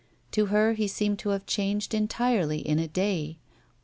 [0.31, 3.37] To her he seemed to have changed entirely in a day.